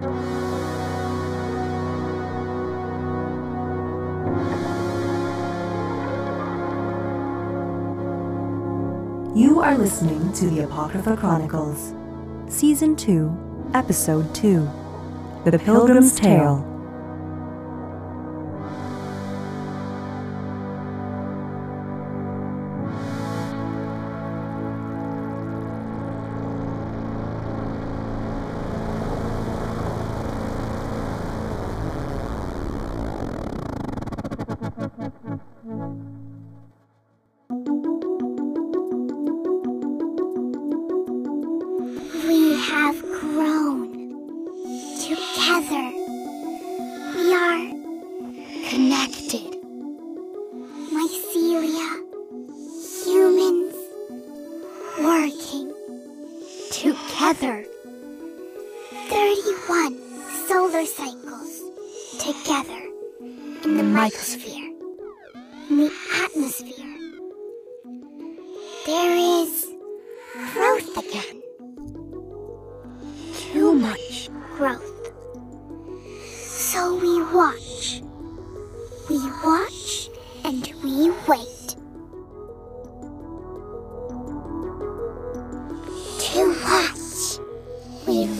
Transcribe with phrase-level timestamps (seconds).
[0.00, 0.06] You
[9.60, 11.94] are listening to the Apocrypha Chronicles,
[12.46, 14.70] Season 2, Episode 2
[15.46, 16.77] The Pilgrim's Tale.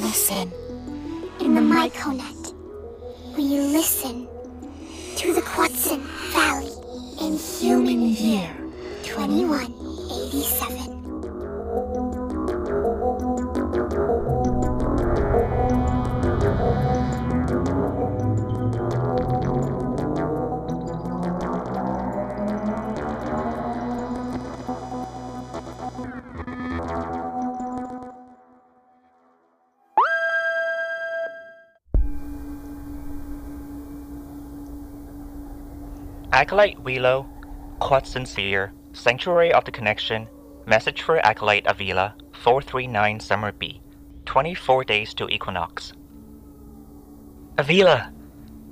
[0.08, 0.48] Listen.
[1.38, 2.54] In the Myconet,
[3.36, 4.26] we listen
[5.16, 6.00] to the Quw'utsun
[6.32, 6.72] Valley
[7.20, 8.48] in human year
[9.02, 10.97] 2187.
[36.38, 37.26] Acolyte Huilo,
[37.80, 40.28] Quw'utsun Sphere, Sanctuary of the Connection,
[40.66, 43.80] message for Acolyte Avila, 439 Summer B,
[44.24, 45.94] 24 days to equinox.
[47.58, 48.12] Avila!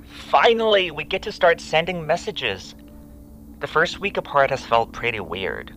[0.06, 2.76] Finally, we get to start sending messages!
[3.58, 5.74] The first week apart has felt pretty weird.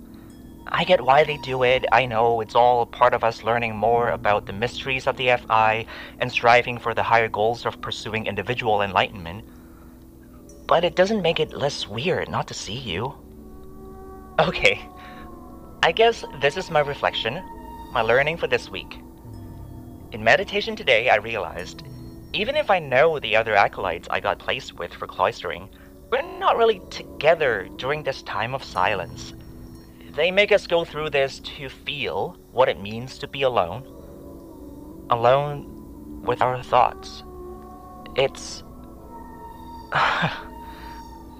[0.67, 4.09] I get why they do it, I know it's all part of us learning more
[4.11, 5.87] about the mysteries of the FI
[6.19, 9.43] and striving for the higher goals of pursuing individual enlightenment.
[10.69, 13.15] But it doesn't make it less weird not to see you.
[14.37, 14.87] Okay,
[15.81, 17.41] I guess this is my reflection,
[17.91, 18.99] my learning for this week.
[20.11, 21.81] In meditation today, I realized
[22.33, 25.69] even if I know the other acolytes I got placed with for cloistering,
[26.11, 29.33] we're not really together during this time of silence.
[30.15, 33.81] They make us go through this to feel what it means to be alone.
[35.09, 37.23] Alone with our thoughts.
[38.15, 38.63] It's.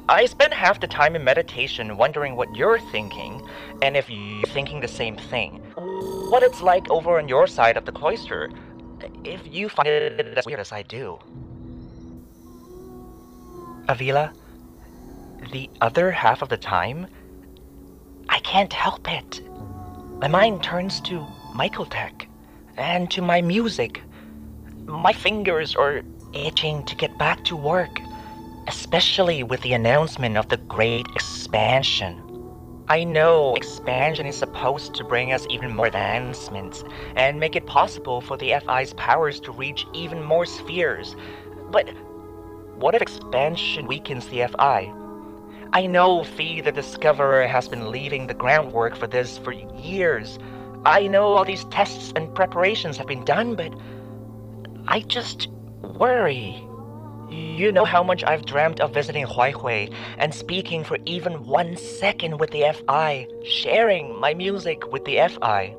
[0.10, 3.48] I spend half the time in meditation wondering what you're thinking,
[3.84, 5.58] and if you're thinking the same thing.
[6.32, 8.50] What it's like over on your side of the cloister,
[9.24, 11.20] if you find it as weird as I do.
[13.88, 14.34] Avila,
[15.52, 17.06] the other half of the time,
[18.30, 19.42] I can't help it.
[20.18, 22.26] My mind turns to Mycotech
[22.78, 24.02] and to my music.
[24.86, 26.02] My fingers are
[26.34, 28.00] itching to get back to work
[28.70, 32.22] especially with the announcement of the Great Expansion.
[32.88, 36.84] I know expansion is supposed to bring us even more advancements
[37.16, 41.16] and make it possible for the FI's powers to reach even more spheres.
[41.72, 41.90] But
[42.76, 44.94] what if expansion weakens the FI?
[45.74, 50.38] I know Fee the Discoverer has been leaving the groundwork for this for years.
[50.86, 53.74] I know all these tests and preparations have been done, but
[54.88, 55.48] I just
[55.82, 56.69] worry.
[57.30, 62.40] You know how much I've dreamt of visiting Huaihui and speaking for even one second
[62.40, 65.76] with the FI, sharing my music with the FI.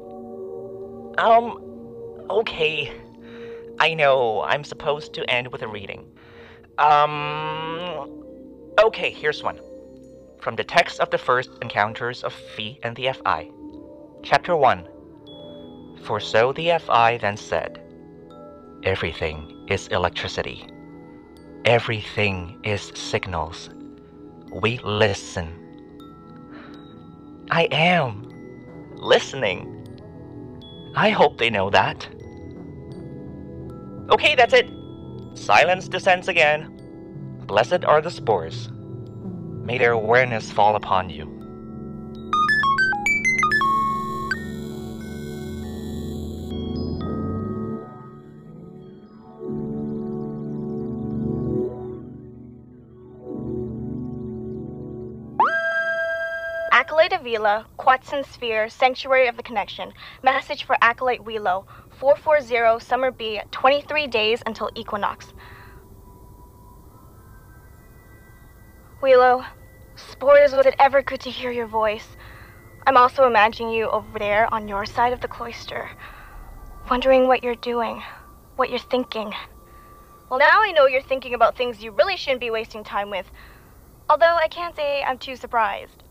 [1.19, 1.59] Um,
[2.31, 2.93] okay.
[3.81, 6.07] I know, I'm supposed to end with a reading.
[6.79, 8.25] Um,
[8.79, 9.59] okay, here's one.
[10.41, 13.51] From the text of the first encounters of Fi and the FI.
[14.23, 14.87] Chapter 1.
[16.05, 17.83] For so the FI then said,
[18.85, 20.67] Everything is electricity.
[21.65, 23.69] Everything is signals.
[24.51, 25.77] We listen.
[27.51, 28.27] I am
[28.95, 29.87] listening.
[30.97, 32.09] I hope they know that.
[34.11, 34.71] Okay, that's it.
[35.35, 36.77] Silence descends again.
[37.47, 38.71] Blessed are the spores.
[39.65, 41.40] May their awareness fall upon you.
[57.41, 59.95] Quw'utsun Sphere, Sanctuary of the Connection.
[60.23, 61.65] Message for Acolyte Huilo,
[61.99, 65.33] 440 Summer B, 23 days until equinox.
[69.01, 69.47] Huilo,
[69.97, 72.17] Spores, was it ever good to hear your voice?
[72.87, 75.89] I'm also imagining you over there on your side of the cloister,
[76.91, 78.03] wondering what you're doing,
[78.57, 79.33] what you're thinking.
[80.29, 83.31] Well, now I know you're thinking about things you really shouldn't be wasting time with,
[84.11, 86.03] although I can't say I'm too surprised.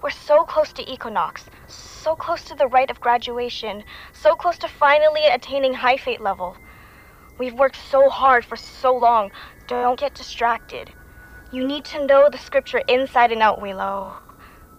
[0.00, 4.68] We're so close to equinox, so close to the rite of graduation, so close to
[4.68, 6.56] finally attaining high fate level.
[7.38, 9.32] We've worked so hard for so long.
[9.66, 10.92] Don't get distracted.
[11.50, 14.12] You need to know the scripture inside and out, Huilo.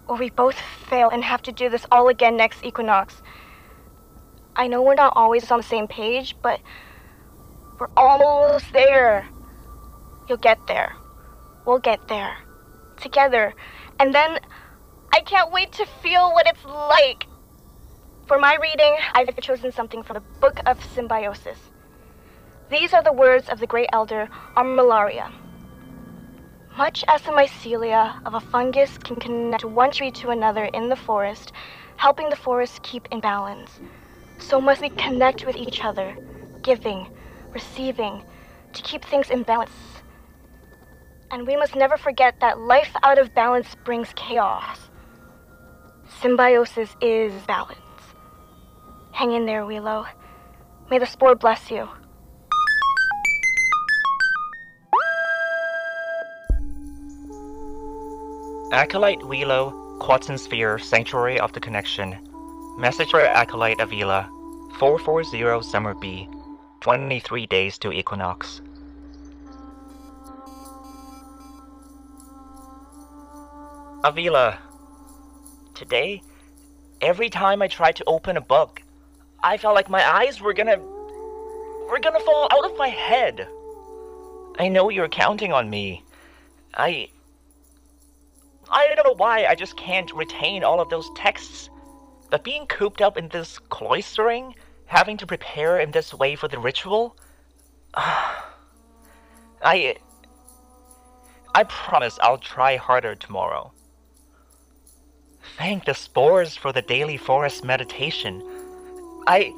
[0.08, 0.56] Or we both
[0.88, 3.22] fail and have to do this all again next equinox.
[4.56, 6.60] I know we're not always on the same page, but
[7.78, 9.28] we're almost there.
[10.28, 10.96] You'll get there.
[11.66, 12.38] We'll get there.
[12.96, 13.54] Together.
[13.98, 14.38] And then
[15.12, 17.26] I can't wait to feel what it's like.
[18.26, 21.58] For my reading, I've chosen something from the Book of Symbiosis.
[22.70, 25.32] These are the words of the great elder Armillaria.
[26.78, 30.96] Much as the mycelia of a fungus can connect one tree to another in the
[30.96, 31.52] forest,
[31.96, 33.80] helping the forest keep in balance,
[34.38, 36.16] so must we connect with each other,
[36.62, 37.08] giving,
[37.52, 38.22] receiving,
[38.72, 39.72] to keep things in balance.
[41.32, 44.89] And we must never forget that life out of balance brings chaos.
[46.20, 47.80] Symbiosis is balance.
[49.12, 50.06] Hang in there, Huilo.
[50.90, 51.88] May the spore bless you.
[58.72, 62.18] Acolyte Huilo, Quw'utsun Sphere, Sanctuary of the Connection.
[62.78, 64.28] Message for Acolyte Avila,
[64.78, 66.28] 440 Summer B,
[66.80, 68.60] 23 days to equinox.
[74.04, 74.58] Avila,
[75.80, 76.22] today,
[77.00, 78.82] every time I tried to open a book,
[79.42, 80.76] I felt like my eyes were gonna.
[80.76, 83.48] were gonna fall out of my head.
[84.58, 86.04] I know you're counting on me.
[86.74, 87.08] I.
[88.70, 91.70] I don't know why, I just can't retain all of those texts.
[92.28, 94.54] But being cooped up in this cloistering,
[94.84, 97.16] having to prepare in this way for the ritual,
[97.94, 99.96] I.
[101.54, 103.72] I promise I'll try harder tomorrow.
[105.60, 108.42] Thank the spores for the daily forest meditation.
[109.26, 109.52] I.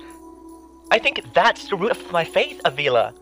[0.91, 3.15] I think that's the root of my faith, Avila.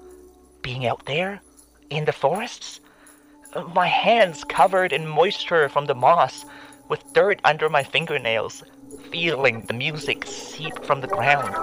[0.63, 1.43] Being out there,
[1.91, 2.81] in the forests,
[3.75, 6.47] my hands covered in moisture from the moss,
[6.89, 8.65] with dirt under my fingernails,
[9.11, 11.55] feeling the music seep from the ground.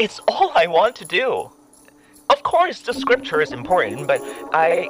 [0.00, 1.52] It's all I want to do.
[2.30, 4.20] Of course, the scripture is important, but
[4.52, 4.88] I.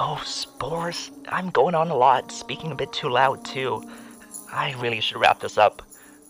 [0.00, 1.10] Oh, spores.
[1.28, 3.82] I'm going on a lot, speaking a bit too loud, too.
[4.52, 5.82] I really should wrap this up.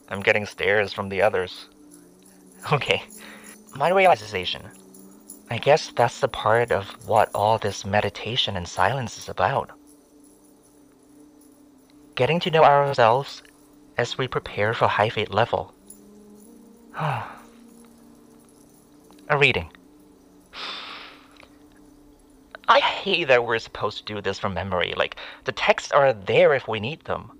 [0.08, 1.68] I'm getting stares from the others.
[2.72, 3.04] Okay.
[3.76, 4.62] My realization.
[5.48, 9.70] I guess that's the part of what all this meditation and silence is about.
[12.16, 13.44] Getting to know ourselves
[13.96, 15.72] as we prepare for high fate level.
[16.98, 17.28] A
[19.38, 19.70] reading.
[22.68, 24.92] I hate that we're supposed to do this from memory.
[24.94, 27.32] Like, the texts are there if we need them.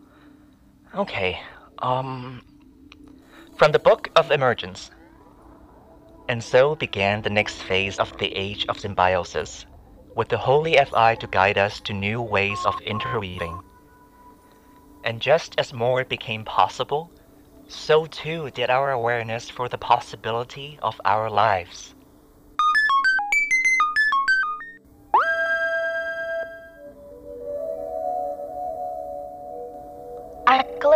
[0.95, 1.39] Okay,
[1.81, 2.43] um.
[3.57, 4.91] From the Book of Emergence.
[6.29, 9.67] And so began the next phase of the Age of Symbiosis,
[10.15, 13.61] with the Holy FI to guide us to new ways of interweaving.
[15.05, 17.11] And just as more became possible,
[17.69, 21.95] so too did our awareness for the possibility of our lives.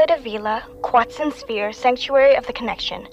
[0.03, 3.07] Acolyte Avila, Quw'utsun Sphere, Sanctuary of the Connection.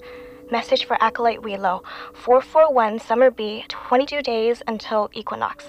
[0.50, 5.66] Message for Acolyte Huilo, 441 Summer B, 22 days until equinox.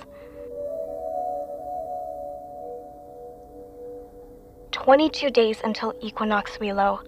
[4.72, 7.06] 22 days until equinox, Huilo.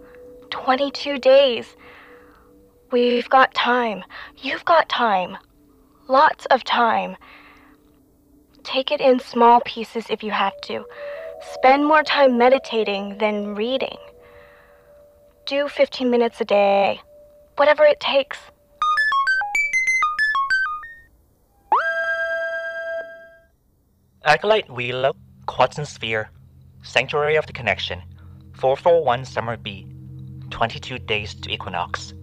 [0.52, 1.76] 22 days.
[2.92, 4.04] We've got time.
[4.38, 5.38] You've got time.
[6.08, 7.18] Lots of time.
[8.64, 10.86] Take it in small pieces if you have to.
[11.52, 13.98] Spend more time meditating than reading.
[15.46, 17.02] Do 15 minutes a day.
[17.58, 18.40] Whatever it takes.
[24.26, 25.14] Acolyte Huilo,
[25.48, 26.30] Quw'utsun Sphere,
[26.82, 28.02] Sanctuary of the Connection,
[28.54, 29.86] 441 Summer B,
[30.50, 32.14] 22 days to equinox.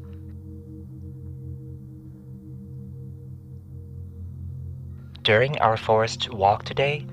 [5.23, 7.07] During our forest walk today,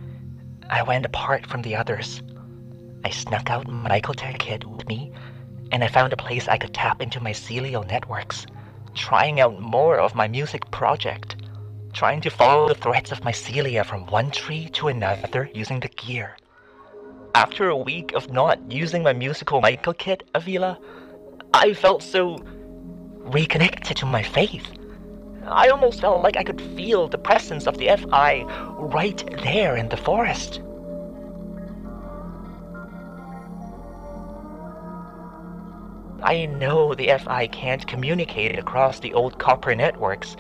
[0.69, 2.21] I went apart from the others.
[3.05, 5.11] I snuck out Mycotech Kid with me,
[5.71, 8.45] and I found a place I could tap into my mycelial networks,
[8.93, 11.37] trying out more of my music project,
[11.93, 15.87] trying to follow the threads of my mycelia from one tree to another using the
[15.87, 16.35] gear.
[17.33, 20.79] After a week of not using my musical Michael kit, Avila,
[21.53, 22.39] I felt so
[23.19, 24.76] reconnected to my faith.
[25.47, 28.43] I almost felt like I could feel the presence of the FI
[28.79, 30.61] right there in the forest.
[36.23, 40.35] I know the FI can't communicate across the old copper networks,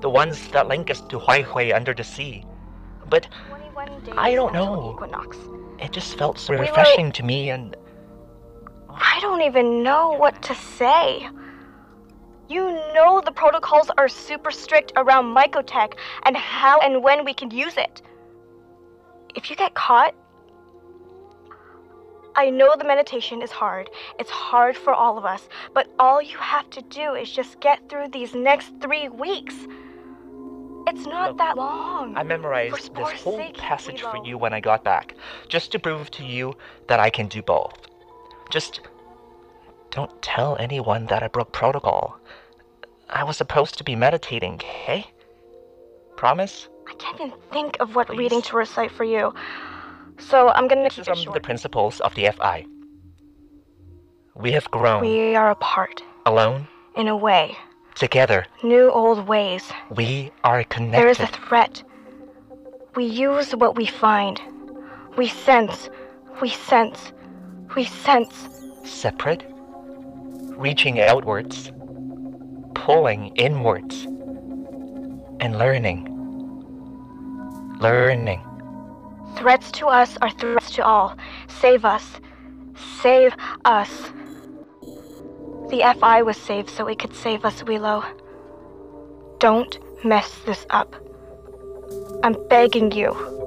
[0.00, 2.44] the ones that link us to Huai under the sea.
[3.08, 3.28] But
[4.16, 4.94] I don't know.
[4.94, 5.36] Equinox.
[5.78, 7.76] It just felt so We were- refreshing to me and
[8.88, 11.28] I don't even know what to say.
[12.50, 15.92] You know the protocols are super strict around Mycotech
[16.24, 18.02] and how and when we can use it.
[19.36, 20.16] If you get caught,
[22.34, 23.88] I know the meditation is hard.
[24.18, 27.88] It's hard for all of us, but all you have to do is just get
[27.88, 29.54] through these next three weeks.
[30.88, 32.16] It's not Look, that long.
[32.16, 35.14] I memorized this whole sake, passage for you when I got back,
[35.46, 36.56] just to prove to you
[36.88, 37.78] that I can do both.
[38.50, 38.80] Just
[39.90, 42.18] don't tell anyone that I broke protocol.
[43.10, 45.06] I was supposed to be meditating, okay?
[46.16, 46.68] Promise?
[46.88, 48.18] I can't even think of what Please.
[48.18, 49.34] reading to recite for you.
[50.18, 52.66] So I'm gonna This keep is from the principles of the FI.
[54.34, 57.56] We have grown We are apart, alone, in a way.
[57.94, 58.46] together.
[58.62, 59.70] New old ways.
[59.90, 61.00] We are connected.
[61.00, 61.82] There is a threat.
[62.96, 64.40] We use what we find.
[65.16, 65.90] We sense.
[66.40, 67.12] We sense.
[67.76, 68.48] We sense.
[68.84, 69.44] separate,
[70.56, 71.70] reaching outwards,
[72.80, 74.04] pulling inwards,
[75.40, 76.06] and learning.
[77.78, 78.42] Learning.
[79.36, 81.14] Threats to us are threats to all.
[81.48, 82.20] Save us.
[83.02, 83.34] Save
[83.64, 83.90] us.
[85.70, 88.04] The FI was saved so it could save us, Huilo.
[89.38, 90.96] Don't mess this up.
[92.22, 93.39] I'm begging you.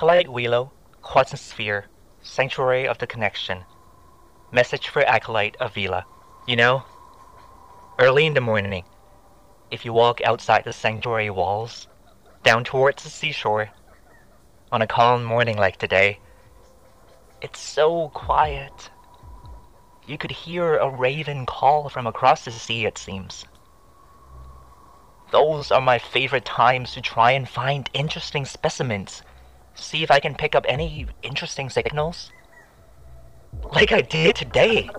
[0.00, 0.70] Acolyte Huilo,
[1.02, 1.84] Quadrant Sphere,
[2.22, 3.66] Sanctuary of the Connection.
[4.50, 6.06] Message for Acolyte Avila.
[6.46, 6.84] You know,
[7.98, 8.84] early in the morning,
[9.70, 11.86] if you walk outside the sanctuary walls,
[12.42, 13.68] down towards the seashore,
[14.72, 16.18] on a calm morning like today,
[17.42, 18.90] it's so quiet.
[20.06, 23.44] You could hear a raven call from across the sea, it seems.
[25.30, 29.20] Those are my favorite times to try and find interesting specimens.
[29.80, 32.30] See if I can pick up any interesting signals.
[33.72, 34.90] Like I did today.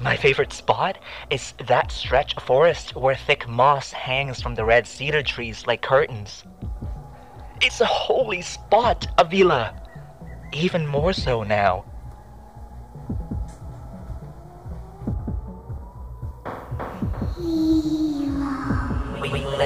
[0.00, 0.98] My favorite spot
[1.30, 5.80] is that stretch of forest where thick moss hangs from the red cedar trees like
[5.80, 6.44] curtains.
[7.62, 9.74] It's a holy spot, Avila.
[10.52, 11.86] Even more so now.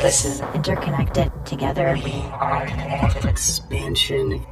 [0.03, 0.47] Listen.
[0.55, 1.99] Interconnected together.
[2.05, 3.25] We are connected.
[3.27, 4.45] Expansion.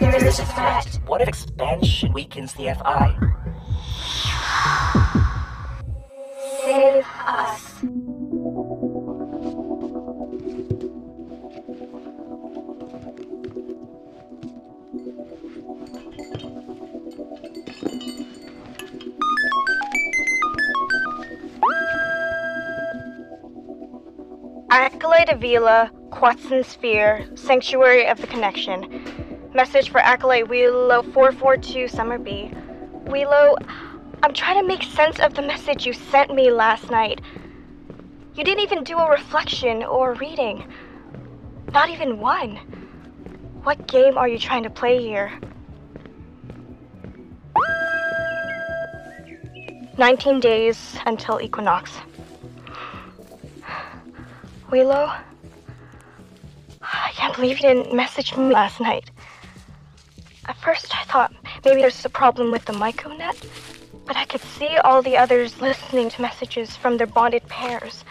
[0.00, 0.98] There is a threat.
[1.06, 3.16] What if expansion weakens the FI?
[25.28, 29.50] Acolyte Avila, Quw'utsun Sphere, Sanctuary of the Connection.
[29.52, 32.50] Message for Acolyte Huilo 442 Summer B.
[33.04, 33.54] Huilo,
[34.22, 37.20] I'm trying to make sense of the message you sent me last night.
[38.36, 40.64] You didn't even do a reflection or a reading.
[41.74, 42.56] Not even one.
[43.64, 45.38] What game are you trying to play here?
[49.98, 51.90] 19 days until equinox.
[54.68, 55.18] Huilo?
[56.82, 59.10] I can't believe you didn't message me last night.
[60.44, 61.32] At first, I thought
[61.64, 63.48] maybe there's a problem with the Myconet,
[64.06, 68.04] but I could see all the others listening to messages from their bonded pairs.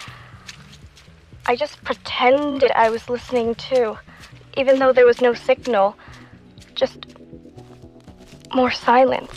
[1.46, 3.96] I just pretended I was listening too,
[4.58, 5.96] even though there was no signal.
[6.74, 7.06] Just
[8.56, 9.32] more silence.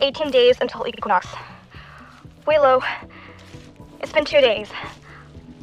[0.00, 1.26] 18 days until equinox.
[2.46, 2.84] Huilo,
[4.04, 4.68] it's been two days.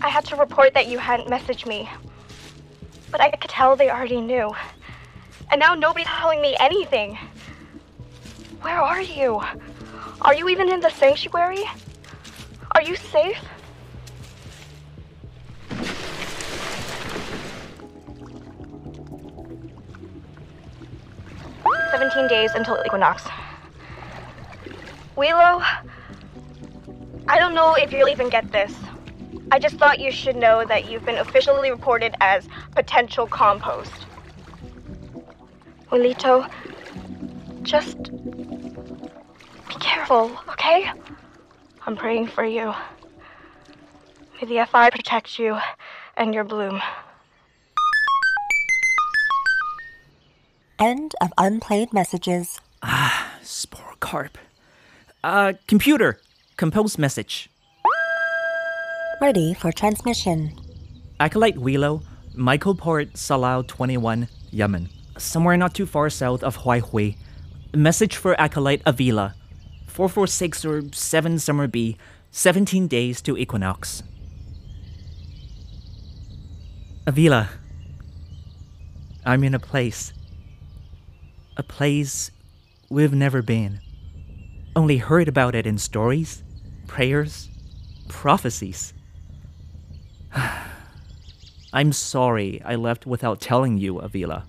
[0.01, 1.87] I had to report that you hadn't messaged me.
[3.11, 4.51] But I could tell they already knew.
[5.51, 7.19] And now nobody's telling me anything.
[8.61, 9.43] Where are you?
[10.21, 11.63] Are you even in the sanctuary?
[12.71, 13.37] Are you safe?
[21.91, 23.23] Seventeen days until equinox.
[25.15, 25.63] Huilo,
[27.31, 28.75] I don't know if you'll even get this.
[29.53, 33.93] I just thought you should know that you've been officially reported as potential compost.
[35.89, 36.51] Wilito,
[37.63, 38.11] just
[39.69, 40.91] be careful, okay?
[41.85, 42.73] I'm praying for you.
[44.41, 45.57] May the FI protect you
[46.17, 46.81] and your bloom.
[50.77, 52.59] End of unplayed messages.
[52.83, 54.37] Ah, spore carp.
[55.23, 56.19] Uh, computer,
[56.61, 57.49] compose message.
[59.19, 60.53] Ready for transmission.
[61.19, 62.03] Acolyte Huilo,
[62.35, 64.87] Michael Port, Salau 21, Yemen.
[65.17, 67.17] Somewhere not too far south of Huaihui.
[67.73, 69.33] Message for Acolyte Avila.
[69.87, 71.97] 446 or 7 Summer B,
[72.29, 74.03] 17 days to equinox.
[77.07, 77.49] Avila,
[79.25, 80.13] I'm in a place.
[81.57, 82.29] A place
[82.87, 83.79] we've never been.
[84.75, 86.43] Only heard about it in stories,
[86.91, 87.47] prayers,
[88.09, 88.93] prophecies.
[91.73, 94.43] I'm sorry I left without telling you, Avila.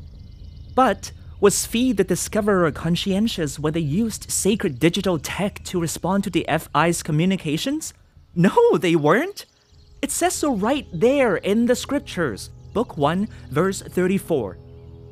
[0.75, 6.31] But was Fee the Discoverer conscientious when they used sacred digital tech to respond to
[6.31, 7.95] the FI's communications?
[8.35, 9.47] No, they weren't.
[10.03, 14.59] It says so right there in the scriptures, Book 1, verse 34.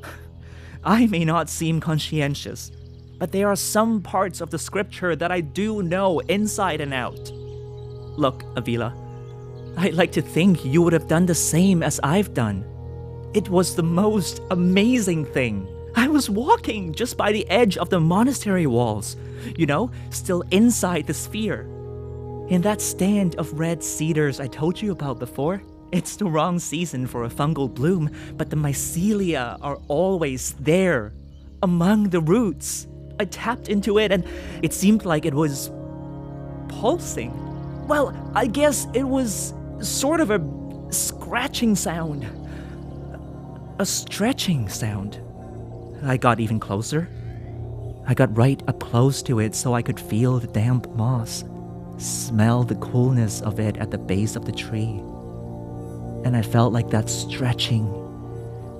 [0.85, 2.73] I may not seem conscientious,
[3.21, 7.31] but there are some parts of the scripture that I do know inside and out.
[8.19, 8.97] Look, Avila,
[9.77, 12.65] I'd like to think you would have done the same as I've done.
[13.35, 15.69] It was the most amazing thing.
[15.95, 19.17] I was walking just by the edge of the monastery walls,
[19.55, 21.63] you know, still inside the sphere.
[22.49, 27.07] In that stand of red cedars I told you about before, it's the wrong season
[27.07, 31.13] for a fungal bloom, but the mycelia are always there,
[31.63, 32.87] among the roots.
[33.21, 34.25] I tapped into it and
[34.63, 35.71] it seemed like it was
[36.69, 37.31] pulsing.
[37.87, 39.53] Well, I guess it was
[39.83, 40.41] sort of a
[40.91, 42.27] scratching sound,
[43.79, 45.21] a stretching sound.
[46.03, 47.11] I got even closer.
[48.07, 51.45] I got right up close to it so I could feel the damp moss,
[51.99, 55.03] smell the coolness of it at the base of the tree.
[56.25, 57.85] And I felt like that stretching,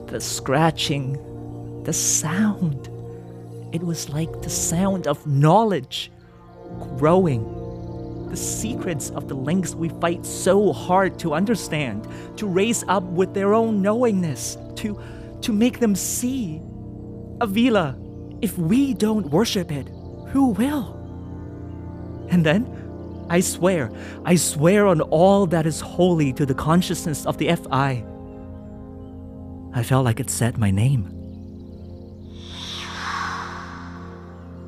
[0.07, 2.90] the scratching, the sound.
[3.73, 6.11] It was like the sound of knowledge
[6.99, 7.57] growing.
[8.29, 12.07] The secrets of the links we fight so hard to understand,
[12.37, 15.01] to raise up with their own knowingness, to,
[15.43, 16.61] to make them see.
[17.41, 17.97] Avila,
[18.41, 19.89] if we don't worship it,
[20.29, 20.97] who will?
[22.31, 22.67] And then,
[23.29, 23.91] I swear,
[24.25, 28.05] I swear on all that is holy to the consciousness of the FI.
[29.73, 31.20] I felt like it said my name.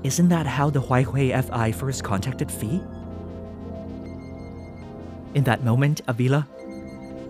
[0.05, 2.83] Isn't that how the Huaihui FI first contacted Fee?
[5.35, 6.49] In that moment, Avila,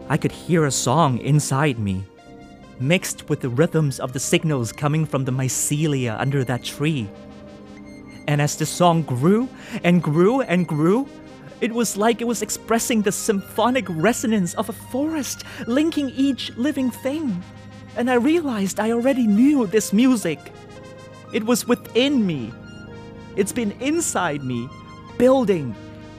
[0.09, 2.05] I could hear a song inside me,
[2.81, 7.11] mixed with the rhythms of the signals coming from the mycelia under that tree.
[8.27, 9.51] And as the song grew
[9.85, 11.07] and grew and grew,
[11.61, 16.91] it was like it was expressing the symphonic resonance of a forest, linking each living
[16.91, 17.45] thing.
[17.97, 20.39] And I realized I already knew this music.
[21.35, 22.51] It was within me.
[23.37, 24.69] It's been inside me,
[25.19, 25.75] building.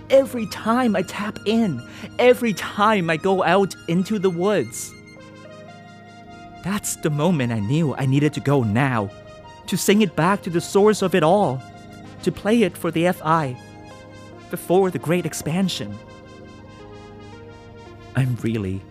[0.10, 1.82] Every time I tap in,
[2.20, 4.94] every time I go out into the woods.
[6.64, 9.10] That's the moment I knew I needed to go now,
[9.68, 11.62] to sing it back to the source of it all,
[12.24, 13.58] to play it for the FI,
[14.50, 15.98] before the great expansion.
[18.16, 18.82] I'm really,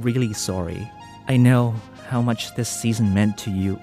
[0.00, 0.90] really sorry.
[1.28, 1.74] I know
[2.08, 3.80] how much this season meant to you.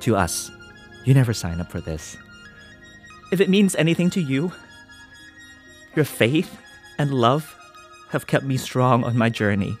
[0.00, 0.50] To us.
[1.06, 2.16] You never sign up for this.
[3.32, 4.52] If it means anything to you,
[5.94, 6.58] your faith
[6.98, 7.56] and love
[8.10, 9.78] have kept me strong on my journey.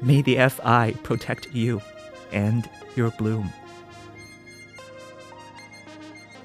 [0.00, 1.82] May the FI protect you
[2.32, 3.52] and your bloom.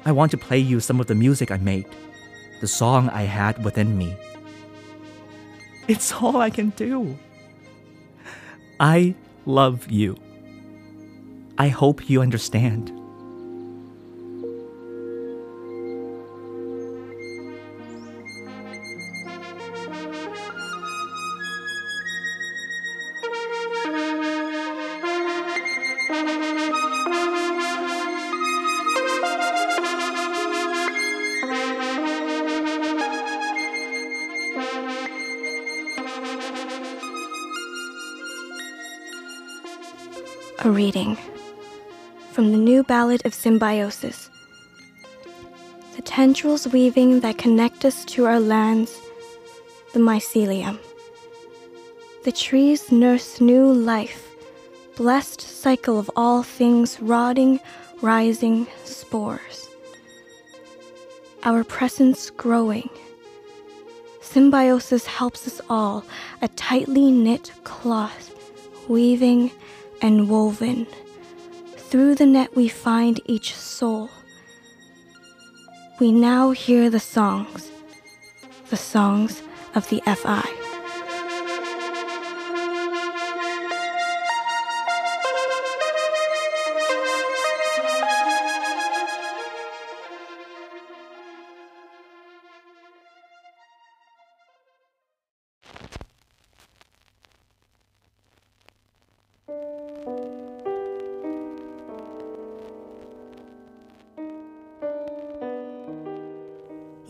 [0.03, 1.87] I want to play you some of the music I made,
[2.59, 4.17] the song I had within me.
[5.87, 7.17] It's all I can do.
[8.81, 10.17] I love you.
[11.57, 12.91] I hope you understand.
[40.59, 41.15] A reading
[42.35, 44.29] from the new ballad of symbiosis.
[45.95, 48.99] The tendrils weaving that connect us to our lands,
[49.93, 50.77] the mycelium.
[52.25, 54.27] The trees nurse new life,
[54.97, 57.61] blessed cycle of all things rotting,
[58.01, 59.69] rising spores.
[61.43, 62.89] Our presence growing.
[64.19, 66.03] Symbiosis helps us all,
[66.41, 68.35] a tightly knit cloth,
[68.89, 69.51] weaving
[70.01, 70.85] and woven.
[71.89, 74.09] Through the net we find each soul.
[75.99, 77.71] We now hear the songs,
[78.69, 79.41] the songs
[79.75, 80.54] of the FI.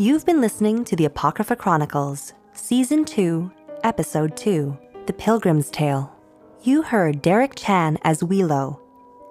[0.06, 3.52] You've been listening to the Apocrypha Chronicles, Season 2,
[3.84, 6.16] Episode 2, The Pilgrim's Tale.
[6.62, 8.80] You heard Derek Chan as Huilo,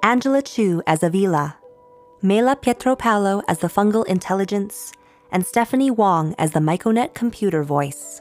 [0.02, 1.56] Angela Chu as Avila,
[2.22, 4.90] Mela Pietropaolo as the Fungal Intelligence,
[5.30, 8.20] and Stephanie Wong as the Myconet computer voice.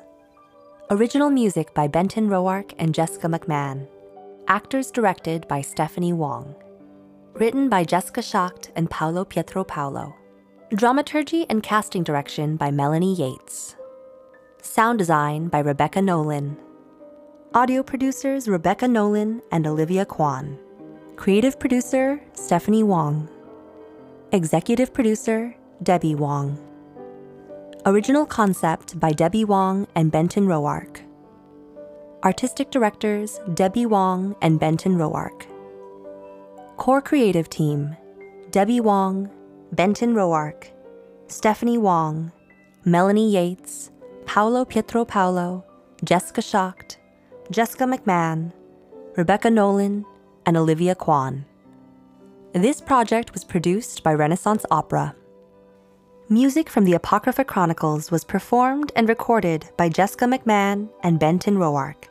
[0.91, 3.87] Original music by Benton Roark and Jessica McMann.
[4.47, 6.53] Actors directed by Stephanie Wong.
[7.33, 10.13] Written by Jessica Schacht and Paolo Pietropaolo.
[10.75, 13.75] Dramaturgy and casting direction by Melanie Yeats.
[14.63, 16.57] Sound design by Rebecca Nolan.
[17.53, 20.57] Audio producers Rebecca Nolan and Olivia Quan.
[21.15, 23.29] Creative producer Stephanie Wong.
[24.31, 26.57] Executive producer Debi Wong.
[27.85, 31.01] Original concept by Debi Wong and Benton Roark.
[32.23, 35.45] Artistic directors Debi Wong and Benton Roark.
[36.77, 37.95] Core creative team
[38.49, 39.29] Debi Wong,
[39.73, 40.67] Benton Roark,
[41.27, 42.31] Stephanie Wong,
[42.85, 43.89] Melanie Yeats,
[44.23, 45.63] Paolo Pietropaolo,
[46.03, 46.97] Jessica Schacht,
[47.49, 48.51] Jessica McMann,
[49.17, 50.05] Rebecca Nolan,
[50.45, 51.43] and Olivia Quan.
[52.53, 55.15] This project was produced by re:Naissance Opera.
[56.29, 62.09] Music from the Apocrypha Chronicles was performed and recorded by Jessica McMann and Benton Roark.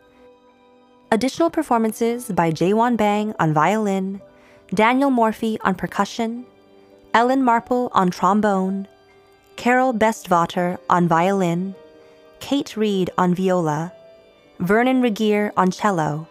[1.13, 4.21] Additional performances by Jae-won Bang on violin,
[4.75, 6.45] Daniel Morphy on percussion,
[7.15, 8.89] Ellen Marple on trombone,
[9.57, 11.75] Carole Bestvater on violin,
[12.41, 13.93] Kate Read on viola,
[14.61, 16.27] Vernon Regehr on cello,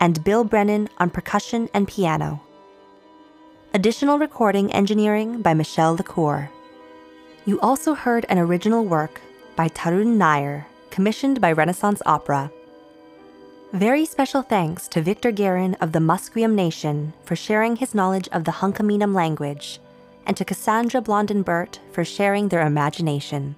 [0.00, 2.40] and Bill Brennan on percussion and piano.
[3.74, 6.50] Additional recording engineering by Michelle LaCour.
[7.44, 9.20] You also heard an original work
[9.54, 12.50] by Tarun Nair, commissioned by re:Naissance Opera.
[13.74, 18.44] Very special thanks to Victor Guerin of the Musqueam Nation for sharing his knowledge of
[18.44, 19.78] the Hunkaminam language,
[20.26, 23.56] and to Cassandra Blondin-Burt for sharing their imagination.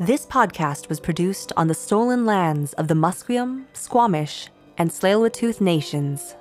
[0.00, 4.48] This podcast was produced on the stolen lands of the Musqueam, Squamish,
[4.78, 6.34] and tsleil nations.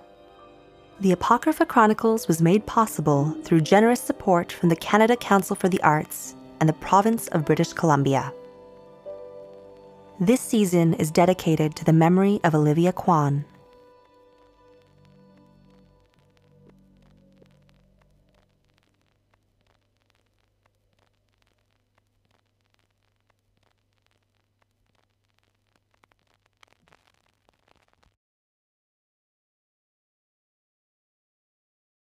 [1.00, 5.82] The Apocrypha Chronicles was made possible through generous support from the Canada Council for the
[5.82, 8.32] Arts and the Province of British Columbia.
[10.20, 13.46] This season is dedicated to the memory of Olivia Quan,